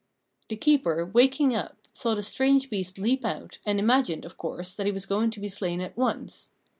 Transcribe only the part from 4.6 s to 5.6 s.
that he was going to be